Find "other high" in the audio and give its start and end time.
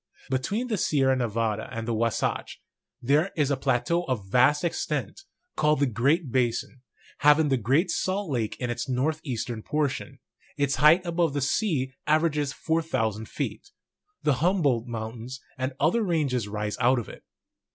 15.79-16.09